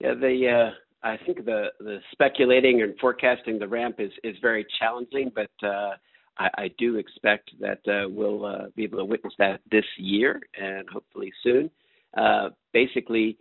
[0.00, 0.72] Yeah, the
[1.04, 5.66] uh, I think the the speculating and forecasting the ramp is is very challenging, but
[5.66, 5.92] uh,
[6.38, 10.40] I, I do expect that uh, we'll uh, be able to witness that this year
[10.60, 11.70] and hopefully soon.
[12.16, 13.38] Uh, basically,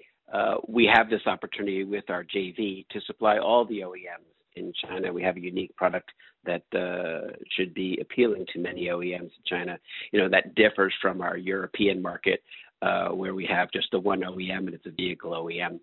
[0.68, 5.12] we have this opportunity with our JV to supply all the OEMs in China.
[5.12, 6.12] We have a unique product
[6.46, 9.78] that uh, should be appealing to many OEMs in China.
[10.12, 12.42] You know that differs from our European market,
[12.82, 15.80] uh, where we have just the one OEM and it's a vehicle OEM.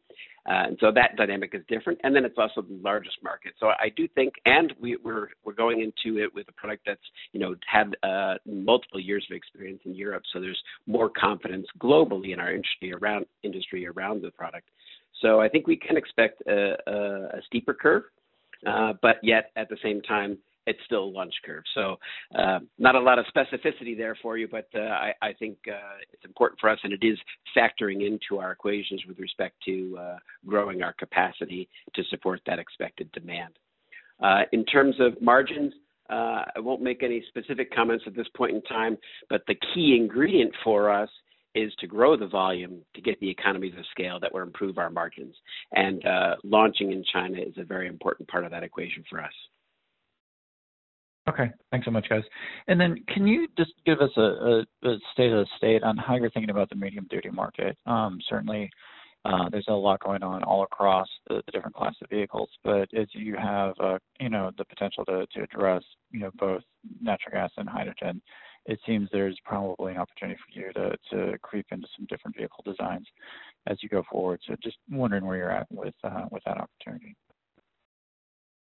[0.49, 1.99] Uh, and so that dynamic is different.
[2.03, 3.53] And then it's also the largest market.
[3.61, 7.01] So I do think, and we, we're, we're going into it with a product that's
[7.32, 10.22] you know had uh, multiple years of experience in Europe.
[10.32, 14.68] So there's more confidence globally in our industry around industry around the product.
[15.20, 18.05] So I think we can expect a, a, a steeper curve,
[18.66, 21.62] uh, but yet at the same time, it's still a launch curve.
[21.74, 21.96] So
[22.34, 25.98] uh, not a lot of specificity there for you, but uh, I, I, think uh,
[26.12, 27.18] it's important for us, and it is
[27.56, 33.11] factoring into our equations with respect to uh, growing our capacity to support that expected
[33.12, 33.58] demand.
[34.22, 35.72] Uh, in terms of margins,
[36.11, 38.98] uh, I won't make any specific comments at this point in time,
[39.28, 41.08] but the key ingredient for us
[41.54, 44.90] is to grow the volume to get the economies of scale that will improve our
[44.90, 45.34] margins.
[45.72, 46.02] And
[46.44, 49.32] launching in China is a very important part of that equation for us.
[51.30, 51.48] Okay.
[51.70, 52.24] Thanks so much, guys.
[52.66, 54.62] And then can you just give us a
[55.12, 57.78] state of the state on how you're thinking about the medium-duty market?
[57.86, 58.68] Um, certainly,
[59.24, 63.06] uh, there's a lot going on all across the different classes of vehicles, but as
[63.12, 66.62] you have, uh, you know, the potential to address, you know, both
[67.00, 68.20] natural gas and hydrogen,
[68.66, 73.06] it seems there's probably an opportunity for you to creep into some different vehicle designs
[73.68, 74.40] as you go forward.
[74.48, 77.14] So just wondering where you're at with uh, that opportunity.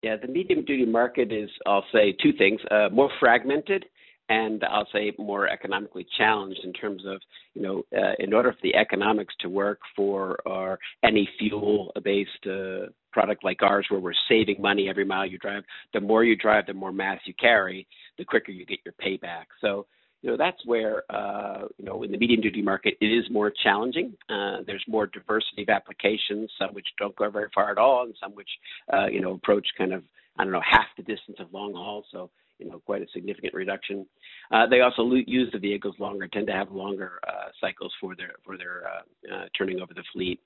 [0.07, 3.87] Yeah, the medium duty market is, I'll say, two things: uh, more fragmented,
[4.29, 7.21] and I'll say more economically challenged in terms of,
[7.55, 12.87] you know, uh, in order for the economics to work for our, any fuel-based uh,
[13.13, 15.65] product like ours, where we're saving money every mile you drive.
[15.93, 17.85] The more you drive, the more mass you carry,
[18.17, 19.47] the quicker you get your payback.
[19.61, 19.87] So
[20.23, 23.53] you know that's where uh, you know in the medium duty market it is more
[23.63, 24.13] challenging.
[24.29, 28.15] Uh, there's more diversity of applications, some which don't go very far at all, and
[28.21, 28.49] some which
[28.93, 30.03] uh, you know approach kind of
[30.39, 32.05] I don't know half the distance of long haul.
[32.11, 34.07] So you know quite a significant reduction.
[34.51, 38.33] Uh, they also use the vehicles longer, tend to have longer uh, cycles for their
[38.45, 40.41] for their uh, uh, turning over the fleet.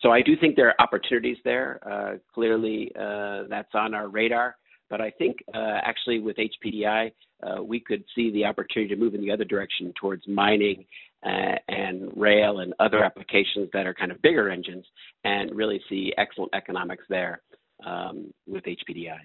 [0.00, 1.80] So I do think there are opportunities there.
[1.86, 4.56] Uh, clearly, uh, that's on our radar.
[4.92, 7.12] But I think uh, actually with HPDI,
[7.42, 10.84] uh, we could see the opportunity to move in the other direction towards mining
[11.24, 14.84] uh, and rail and other applications that are kind of bigger engines
[15.24, 17.40] and really see excellent economics there
[17.86, 19.16] um, with HPDI.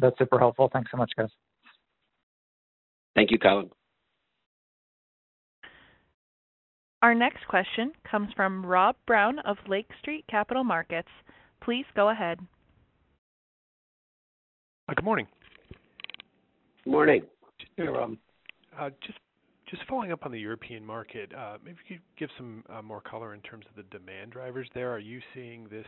[0.00, 0.70] That's super helpful.
[0.72, 1.28] Thanks so much, guys.
[3.16, 3.70] Thank you, Colin.
[7.02, 11.08] Our next question comes from Rob Brown of Lake Street Capital Markets.
[11.60, 12.38] Please go ahead.
[14.88, 15.26] Uh, good morning.
[16.84, 17.22] Good morning.
[18.78, 19.18] Uh, just
[19.70, 23.32] just following up on the European market, uh, maybe you could give some more color
[23.32, 24.92] in terms of the demand drivers there.
[24.92, 25.86] Are you seeing this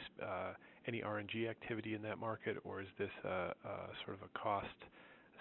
[0.87, 4.69] any RNG activity in that market, or is this sort of a cost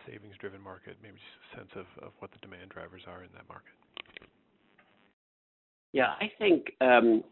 [0.06, 0.98] savings driven market?
[1.02, 3.72] Maybe just a sense of what the demand drivers are in that market.
[5.94, 7.24] Yeah, I think um,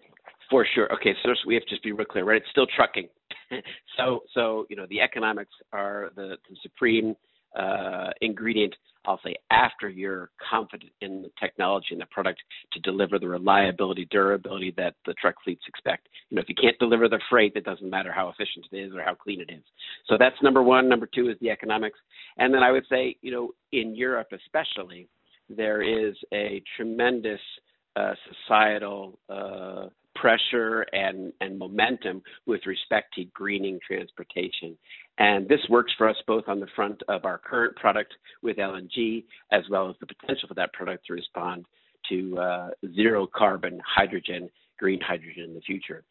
[0.49, 0.93] for sure.
[0.93, 2.37] Okay, so we have to just be real clear, right?
[2.37, 3.09] It's still trucking.
[3.97, 7.15] so so you know the economics are the, the supreme
[7.57, 8.75] uh, ingredient.
[9.05, 12.39] I'll say after you're confident in the technology and the product
[12.71, 16.07] to deliver the reliability, durability that the truck fleets expect.
[16.29, 18.93] You know, if you can't deliver the freight, it doesn't matter how efficient it is
[18.93, 19.63] or how clean it is.
[20.07, 20.87] So that's number one.
[20.87, 21.97] Number two is the economics,
[22.37, 25.07] and then I would say, you know, in Europe especially,
[25.49, 27.41] there is a tremendous
[27.95, 34.77] uh, societal uh, pressure and, and momentum with respect to greening transportation.
[35.17, 39.23] And this works for us both on the front of our current product with LNG,
[39.51, 41.65] as well as the potential for that product to respond
[42.09, 44.49] to uh, zero carbon hydrogen,
[44.79, 46.03] green hydrogen in the future.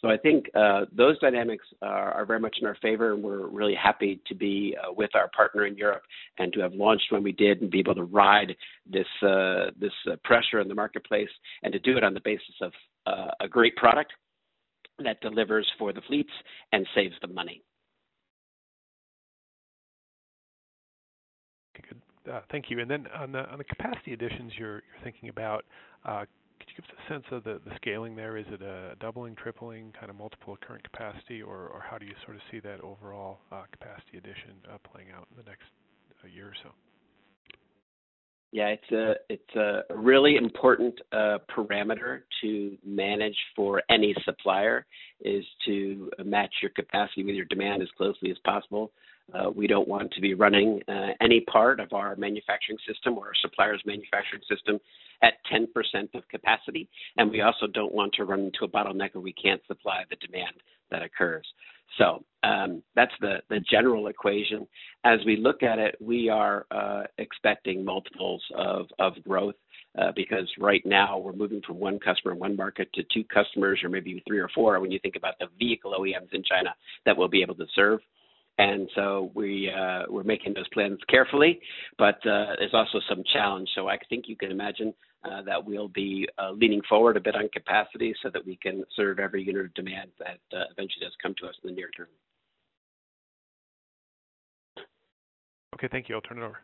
[0.00, 3.48] So I think uh, those dynamics are, are, very much in our favor, and we're
[3.48, 6.02] really happy to be uh, with our partner in Europe
[6.38, 8.54] and to have launched when we did and be able to ride
[8.86, 11.28] this uh, this uh, pressure in the marketplace
[11.64, 12.72] and to do it on the basis of
[13.08, 14.12] uh, a great product
[15.02, 16.32] that delivers for the fleets
[16.72, 17.62] and saves them money.
[21.74, 22.32] Good.
[22.32, 22.80] Uh, thank you.
[22.80, 25.64] And then on the on the capacity additions you're you're thinking about,
[26.04, 28.36] could you give us a sense of the scaling there?
[28.36, 32.36] Is it a doubling, tripling, kind of multiple current capacity, or how do you sort
[32.36, 35.70] of see that overall uh, capacity addition uh, playing out in the next
[36.24, 36.70] uh, year or so?
[38.50, 44.86] Yeah, it's a it's a really important uh, parameter to manage for any supplier
[45.20, 48.90] is to match your capacity with your demand as closely as possible.
[49.34, 53.26] Uh, we don't want to be running uh, any part of our manufacturing system or
[53.26, 54.78] our supplier's manufacturing system
[55.22, 55.66] at 10%
[56.14, 56.88] of capacity,
[57.18, 60.16] and we also don't want to run into a bottleneck where we can't supply the
[60.26, 60.54] demand
[60.90, 61.46] that occurs.
[61.98, 64.66] So um, that's the, the general equation.
[65.04, 69.56] As we look at it, we are uh, expecting multiples of, of growth
[70.00, 73.80] uh, because right now we're moving from one customer in one market to two customers
[73.82, 76.74] or maybe three or four when you think about the vehicle OEMs in China
[77.04, 78.00] that we'll be able to serve.
[78.58, 81.60] And so we uh, we're making those plans carefully.
[81.96, 83.68] But uh, there's also some challenge.
[83.74, 84.92] So I think you can imagine
[85.24, 88.84] uh, that we'll be uh, leaning forward a bit on capacity so that we can
[88.94, 91.88] serve every unit of demand that uh, eventually does come to us in the near
[91.96, 92.08] term.
[95.74, 96.16] Okay, thank you.
[96.16, 96.58] I'll turn it over.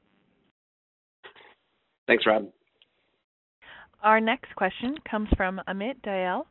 [2.07, 2.49] Thanks, Rob.
[4.03, 6.43] Our next question comes from Amit Dayal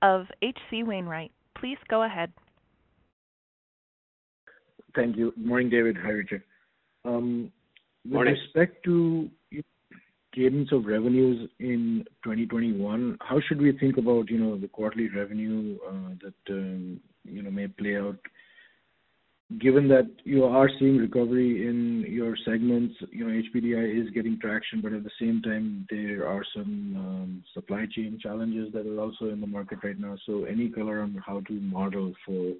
[0.00, 0.84] of H.C.
[0.84, 1.32] Wainwright.
[1.58, 2.32] Please go ahead.
[4.94, 5.32] Thank you.
[5.36, 5.96] Morning, David.
[6.02, 6.42] Hi, Richard.
[7.04, 7.50] Um,
[8.08, 9.28] with respect to
[10.34, 15.78] cadence of revenues in 2021, how should we think about, you know, the quarterly revenue
[15.88, 18.18] uh, that, um, you know, may play out?
[19.60, 24.80] Given that you are seeing recovery in your segments, you know, HPDI is getting traction,
[24.80, 29.26] but at the same time, there are some um, supply chain challenges that are also
[29.26, 30.16] in the market right now.
[30.26, 32.54] So any color on how to model for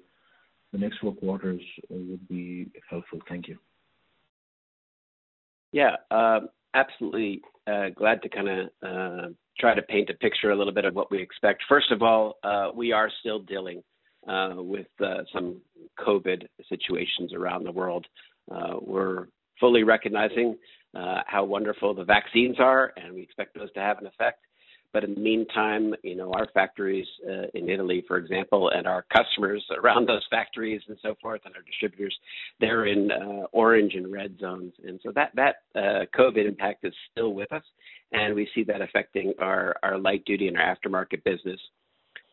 [0.75, 3.19] the next four quarters uh, would be helpful.
[3.29, 3.57] Thank you.
[5.71, 7.41] Yeah, um, absolutely.
[7.65, 10.93] Uh, glad to kind of uh, try to paint a picture a little bit of
[10.93, 11.63] what we expect.
[11.69, 12.35] First of all,
[12.75, 13.81] we are still dealing
[14.27, 14.87] with
[15.33, 15.61] some
[15.99, 18.05] COVID situations around the world.
[18.81, 19.27] We're
[19.59, 20.57] fully recognizing
[20.93, 24.39] how wonderful the vaccines are, and we expect those to have an effect.
[24.95, 29.05] But in the meantime, you know, our factories uh, in Italy, for example, and our
[29.13, 32.17] customers around those factories and so forth, and our distributors,
[32.61, 36.93] they're in uh, orange and red zones, and so that that uh, COVID impact is
[37.11, 37.63] still with us,
[38.13, 41.59] and we see that affecting our our light duty and our aftermarket business.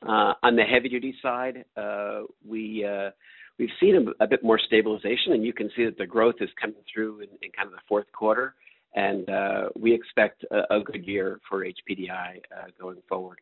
[0.09, 3.11] Uh, on the heavy duty side, uh, we uh,
[3.59, 6.51] we've seen a, a, bit more stabilization, and you can see that the growth is
[6.61, 8.55] coming through in, in kind of the fourth quarter
[8.95, 13.39] and uh, we expect a, a, good year for HPDI uh, going forward.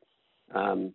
[0.55, 0.94] Um,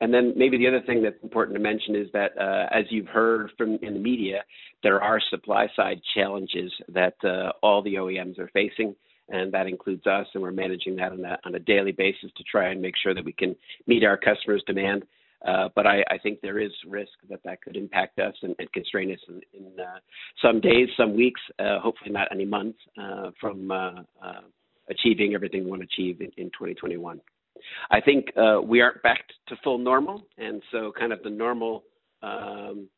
[0.00, 3.08] and then maybe the other thing that's important to mention is that, uh, as you've
[3.08, 4.42] heard from in the media,
[4.82, 8.94] there are supply side challenges that uh, all the OEMs are facing,
[9.28, 12.44] and that includes us, and we're managing that on a, on a daily basis to
[12.44, 13.54] try and make sure that we can
[13.86, 15.04] meet our customers' demand.
[15.46, 18.70] Uh, but I, I, think there is risk that that could impact us and, and
[18.72, 19.98] constrain us in, in uh,
[20.42, 24.02] some days, some weeks, uh, hopefully not any months, uh, from uh,
[24.90, 27.20] achieving everything we want to achieve in, in 2021.
[27.90, 28.26] I think
[28.66, 31.84] we aren't back to full normal, and so kind of the normal
[32.22, 32.88] um,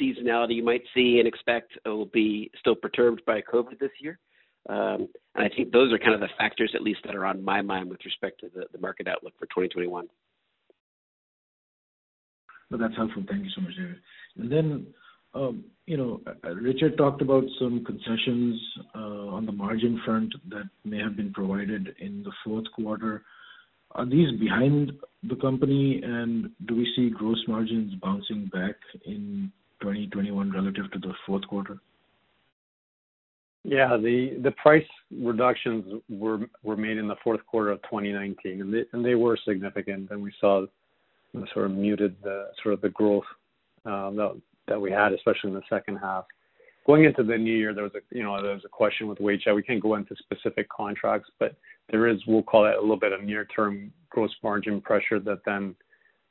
[0.00, 4.18] seasonality you might see and expect will be still perturbed by COVID this year.
[4.68, 7.42] Um, and I think those are kind of the factors, at least, that are on
[7.44, 10.06] my mind with respect to the, the market outlook for 2021.
[12.70, 13.24] But that's helpful.
[13.28, 13.96] Thank you so much, David.
[14.36, 14.86] And then,
[15.34, 18.60] um, you know, uh, Richard talked about some concessions
[18.94, 23.22] uh, on the margin front that may have been provided in the fourth quarter.
[23.92, 24.92] Are these behind
[25.22, 29.50] the company, and do we see gross margins bouncing back in
[29.80, 31.78] 2021 relative to the fourth quarter?
[33.64, 38.72] Yeah, the the price reductions were were made in the fourth quarter of 2019, and
[38.72, 40.66] they and they were significant, and we saw
[41.52, 43.24] sort of muted the sort of the growth
[43.84, 46.24] uh, that that we had, especially in the second half.
[46.86, 49.18] Going into the new year, there was a you know there was a question with
[49.18, 49.54] Weichai.
[49.54, 51.56] We can't go into specific contracts, but
[51.90, 55.74] there is we'll call it a little bit of near-term gross margin pressure that then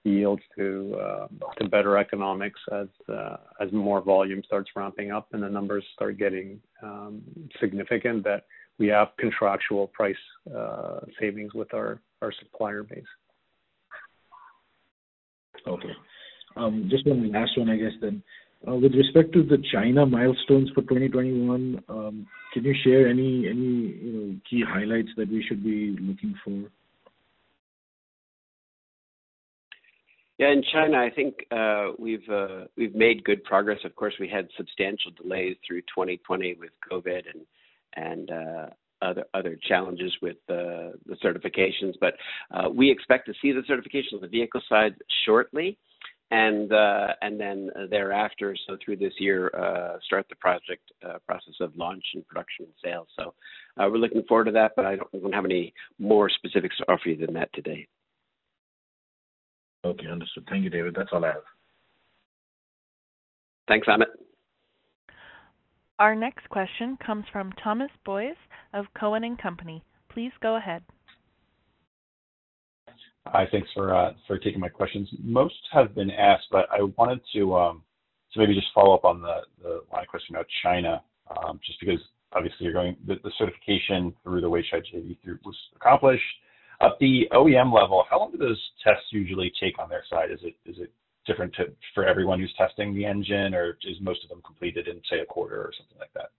[0.03, 1.27] yields to uh,
[1.59, 6.17] to better economics as uh, as more volume starts ramping up and the numbers start
[6.17, 7.21] getting um,
[7.59, 8.23] significant.
[8.23, 8.45] That
[8.79, 10.15] we have contractual price
[10.55, 13.03] uh, savings with our our supplier base.
[15.67, 15.93] Okay.
[16.55, 18.23] Um, just one last one, I guess then.
[18.67, 23.93] Uh, with respect to the China milestones for 2021, um, can you share any any
[24.01, 26.69] you know key highlights that we should be looking for?
[30.39, 33.79] Yeah, in China, I think uh, we've uh, we've made good progress.
[33.83, 37.45] Of course, we had substantial delays through 2020 with COVID and
[37.95, 38.31] and
[39.01, 41.93] other other challenges with uh, the certifications.
[41.99, 42.15] But
[42.51, 44.95] uh, we expect to see the certification on the vehicle side
[45.25, 45.77] shortly,
[46.31, 51.53] and uh, and then thereafter, so through this year, uh, start the project uh, process
[51.61, 53.07] of launch and production and sales.
[53.17, 53.33] So
[53.77, 56.91] uh, we're looking forward to that, but I don't, don't have any more specifics to
[56.91, 57.87] offer you than that today.
[59.85, 60.45] Okay, understood.
[60.49, 60.95] Thank you, David.
[60.97, 61.43] That's all I have.
[63.67, 64.05] Thanks, Amit.
[65.99, 68.35] Our next question comes from Thomas Boyes
[68.73, 69.83] of Cowen and Company.
[70.09, 70.83] Please go ahead.
[73.25, 74.11] Hi, thanks for uh,
[74.43, 75.09] taking my questions.
[75.23, 77.83] Most have been asked, but I wanted to um,
[78.35, 79.41] maybe just follow up on the,
[79.91, 81.01] line of question about China,
[81.35, 81.99] um, just because
[82.31, 86.23] obviously you're going the, certification through the Weichai JV was accomplished.
[86.79, 90.29] At the OEM level, how long do those tests usually take on their side?
[90.31, 90.91] Is it
[91.27, 95.01] different to, for everyone who's testing the engine, or is most of them completed in,
[95.09, 96.31] say, a quarter or something like that?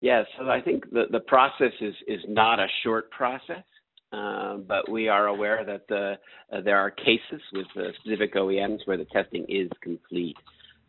[0.00, 3.64] Yeah, so I think the, the process is, is not a short process,
[4.12, 6.14] um, but we are aware that the,
[6.52, 10.36] uh, there are cases with uh, specific OEMs where the testing is complete.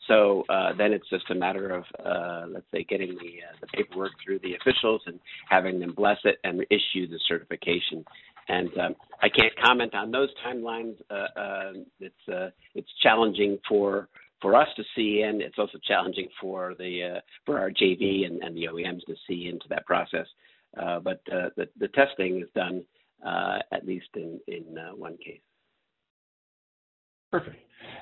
[0.07, 3.67] So uh, then it's just a matter of, uh, let's say, getting the, uh, the
[3.67, 8.03] paperwork through the officials and having them bless it and issue the certification.
[8.51, 10.95] And um, I can't comment on those timelines.
[11.09, 14.09] Uh, uh, it's uh, it's challenging for
[14.41, 18.55] for us to see, and it's also challenging for the for our JV and, and
[18.55, 20.27] the OEMs to see into that process.
[20.75, 22.83] but the the testing is done
[23.71, 24.65] at least in in
[24.97, 25.41] one case.
[27.31, 27.55] Perfect.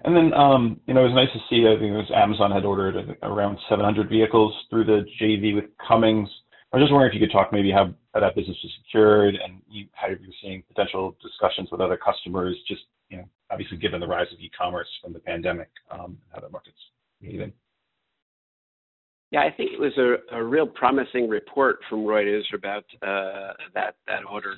[0.03, 2.51] And then, um, you know, it was nice to see, I think it was Amazon
[2.51, 6.29] had ordered around 700 vehicles through the JV with Cummins.
[6.71, 9.61] I was just wondering if you could talk maybe how that business was secured and
[9.93, 14.27] how you're seeing potential discussions with other customers, just, you know, obviously given the rise
[14.31, 16.77] of e-commerce from the pandemic, um, how that market's
[17.21, 17.51] behaving.
[19.31, 19.93] Yeah, I think it was
[20.35, 24.55] a, real promising report from Reuters about uh, that that order.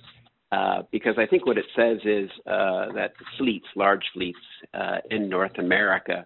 [0.51, 4.37] Uh, because I think what it says is uh, that fleets, large fleets
[5.09, 6.25] in North America,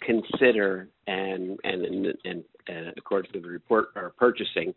[0.00, 4.74] consider and and, and, and according to the report are purchasing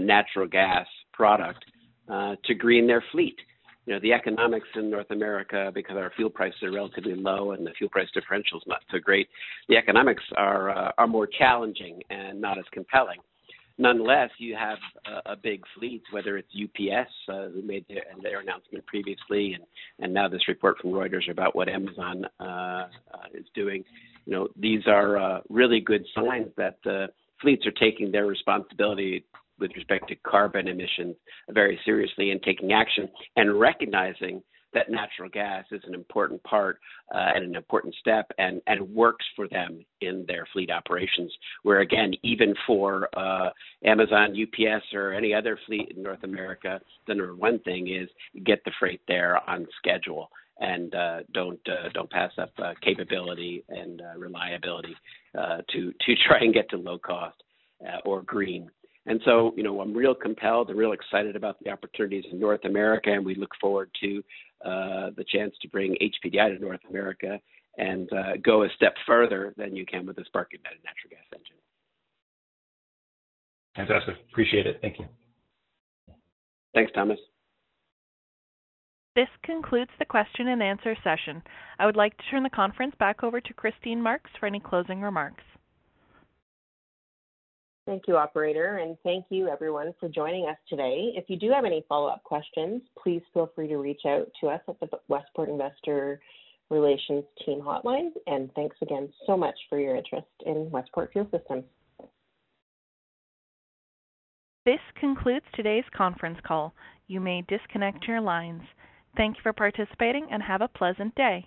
[0.00, 1.64] natural gas product
[2.08, 3.36] to green their fleet.
[3.86, 7.66] You know the economics in North America because our fuel prices are relatively low and
[7.66, 9.28] the fuel price differential is not so great.
[9.68, 13.18] The economics are are more challenging and not as compelling
[13.78, 18.40] nonetheless, you have a, a big fleet, whether it's UPS, uh, who made their, their
[18.40, 19.64] announcement previously, and,
[20.00, 22.86] and now this report from Reuters about what Amazon uh, uh,
[23.32, 23.84] is doing.
[24.26, 27.08] You know, these are uh, really good signs that uh,
[27.40, 29.24] fleets are taking their responsibility
[29.58, 31.16] with respect to carbon emissions
[31.50, 34.42] very seriously and taking action and recognizing
[34.74, 36.78] that natural gas is an important part
[37.14, 41.32] uh, and an important step and, and works for them in their fleet operations.
[41.62, 43.50] Where again, even for uh,
[43.84, 48.08] Amazon, UPS, or any other fleet in North America, the number one thing is
[48.44, 50.28] get the freight there on schedule
[50.60, 54.94] and uh, don't uh, don't pass up uh, capability and uh, reliability
[55.72, 57.36] to to try and get to low cost
[58.04, 58.70] or green.
[59.06, 62.64] And so, you know, I'm real compelled and real excited about the opportunities in North
[62.64, 64.22] America, and we look forward to
[64.64, 67.38] uh, the chance to bring HPDI to North America
[67.76, 71.26] and uh, go a step further than you can with the spark ignited natural gas
[71.34, 71.56] engine.
[73.76, 74.14] Fantastic.
[74.30, 74.78] Appreciate it.
[74.80, 75.06] Thank you.
[76.74, 77.18] Thanks, Thomas.
[79.16, 81.42] This concludes the question and answer session.
[81.78, 85.02] I would like to turn the conference back over to Christine Marks for any closing
[85.02, 85.44] remarks.
[87.86, 91.12] Thank you, operator, and thank you everyone for joining us today.
[91.16, 94.62] If you do have any follow-up questions, please feel free to reach out to us
[94.68, 96.18] at the Westport Investor
[96.70, 98.08] Relations Team Hotline.
[98.26, 101.64] And thanks again so much for your interest in Westport Fuel Systems.
[104.64, 106.72] This concludes today's conference call.
[107.06, 108.62] You may disconnect your lines.
[109.14, 111.46] Thank you for participating and have a pleasant day.